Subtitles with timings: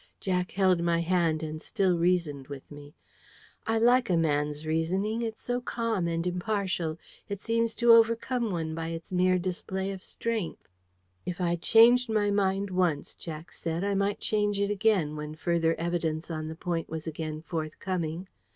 [0.19, 2.95] Jack held my hand, and still reasoned with me.
[3.67, 6.97] I like a man's reasoning; it's so calm and impartial.
[7.29, 10.67] It seems to overcome one by its mere display of strength.
[11.23, 15.75] If I'd changed my mind once, Jack said, I might change it again, when further
[15.75, 18.27] evidence on the point was again forthcoming.